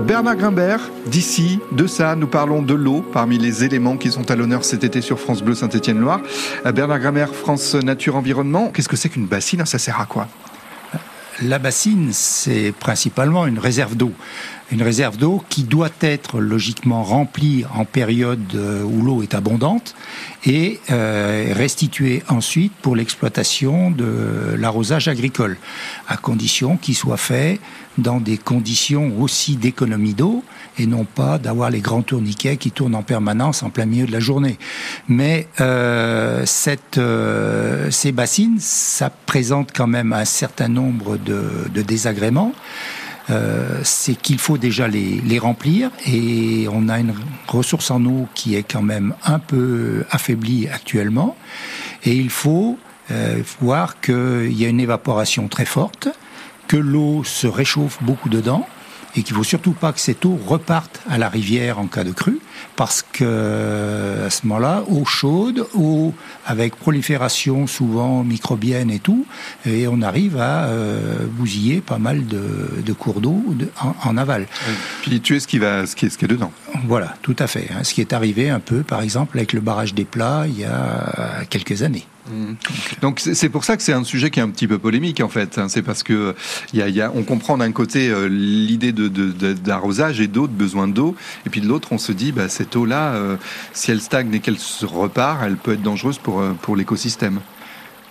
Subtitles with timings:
[0.00, 4.36] Bernard Grimbert, d'ici, de ça, nous parlons de l'eau parmi les éléments qui sont à
[4.36, 6.20] l'honneur cet été sur France Bleu Saint-Étienne-Loire.
[6.66, 9.64] Euh, Bernard Grimbert, France Nature Environnement, qu'est-ce que c'est qu'une bassine?
[9.66, 10.28] Ça sert à quoi?
[11.42, 14.12] La bassine, c'est principalement une réserve d'eau
[14.72, 19.94] une réserve d'eau qui doit être logiquement remplie en période euh, où l'eau est abondante
[20.46, 25.58] et euh, restituée ensuite pour l'exploitation de l'arrosage agricole,
[26.08, 27.60] à condition qu'il soit fait
[27.98, 30.42] dans des conditions aussi d'économie d'eau
[30.78, 34.12] et non pas d'avoir les grands tourniquets qui tournent en permanence en plein milieu de
[34.12, 34.58] la journée.
[35.06, 36.98] Mais euh, cette,
[37.90, 42.54] ces bassines, ça présente quand même un certain nombre de, de désagréments.
[43.30, 47.14] Euh, c'est qu'il faut déjà les, les, remplir et on a une
[47.46, 51.36] ressource en eau qui est quand même un peu affaiblie actuellement.
[52.04, 52.78] Et il faut
[53.12, 56.08] euh, voir qu'il y a une évaporation très forte,
[56.66, 58.66] que l'eau se réchauffe beaucoup dedans
[59.14, 62.12] et qu'il faut surtout pas que cette eau reparte à la rivière en cas de
[62.12, 62.40] crue,
[62.76, 66.14] parce que à ce moment-là, eau chaude, eau
[66.46, 69.26] avec prolifération souvent microbienne et tout,
[69.66, 72.42] et on arrive à euh, bousiller pas mal de,
[72.84, 73.42] de cours d'eau
[73.80, 74.46] en, en, aval.
[75.02, 76.52] Puis tuer ce qui va, ce qui est, ce qui est dedans.
[76.86, 77.68] Voilà, tout à fait.
[77.70, 77.84] Hein.
[77.84, 80.64] Ce qui est arrivé un peu, par exemple, avec le barrage des plats il y
[80.64, 82.06] a quelques années.
[82.30, 82.54] Mmh.
[83.00, 85.28] Donc c'est pour ça que c'est un sujet qui est un petit peu polémique en
[85.28, 85.58] fait.
[85.58, 85.68] Hein.
[85.68, 86.36] C'est parce que
[86.72, 90.46] y a, y a, on comprend d'un côté euh, l'idée d'arrosage de, de, et d'eau,
[90.46, 93.36] de besoin d'eau, et puis de l'autre on se dit bah, cette eau-là, euh,
[93.72, 97.40] si elle stagne et qu'elle se repart, elle peut être dangereuse pour, euh, pour l'écosystème.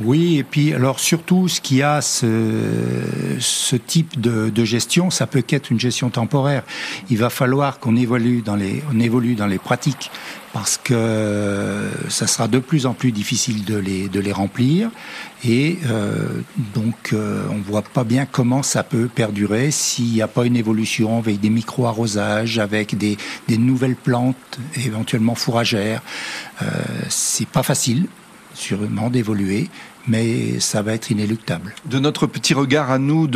[0.00, 5.42] Oui, et puis alors surtout, ce qui a ce, type de, de, gestion, ça peut
[5.42, 6.62] qu'être une gestion temporaire.
[7.10, 10.10] Il va falloir qu'on évolue dans les, on évolue dans les pratiques
[10.52, 14.90] parce que ça sera de plus en plus difficile de les, de les remplir
[15.44, 16.40] et euh,
[16.74, 20.56] donc euh, on voit pas bien comment ça peut perdurer s'il n'y a pas une
[20.56, 23.16] évolution avec des micro-arrosages, avec des,
[23.48, 24.36] des nouvelles plantes
[24.76, 26.02] éventuellement fourragères.
[26.60, 26.66] Euh,
[27.08, 28.06] c'est pas facile
[28.54, 29.68] sûrement d'évoluer,
[30.06, 31.74] mais ça va être inéluctable.
[31.86, 33.28] De notre petit regard à nous,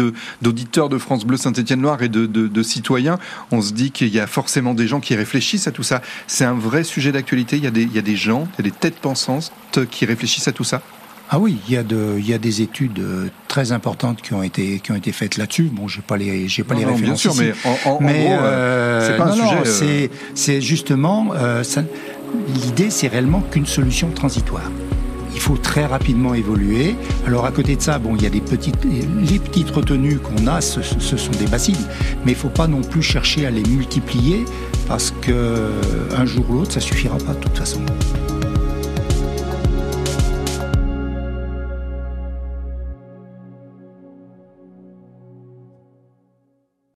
[0.43, 3.19] d'auditeurs de, France Bleu Saint-Étienne-Loire et de, de, de, citoyens,
[3.51, 6.03] on se dit qu'il y a forcément des gens qui réfléchissent à tout ça.
[6.27, 8.65] C'est un vrai sujet d'actualité, il, y a des, il y a des gens, il
[8.65, 9.53] y a des têtes pensantes
[9.91, 10.83] qui réfléchissent à tout ça
[11.29, 13.03] ah oui, il y a de, il y a des études
[13.49, 15.71] très importantes qui ont été qui ont été faites là-dessus.
[15.73, 17.41] Bon, j'ai pas les j'ai pas non, les références bien sûr, ici.
[17.43, 19.57] mais en, en, mais en gros, euh, c'est pas un non, sujet.
[19.57, 21.65] Non, c'est c'est justement euh,
[22.55, 24.71] l'idée, c'est réellement qu'une solution transitoire
[25.37, 26.97] il faut très rapidement évoluer.
[27.27, 30.81] Alors à côté de ça, bon, il y a les petites retenues qu'on a, ce,
[30.83, 31.77] ce, sont des bassines,
[32.25, 34.47] mais il ne faut pas non plus chercher à les multiplier
[34.89, 35.71] parce que
[36.17, 37.81] un jour ou l'autre, ça suffira pas de toute façon.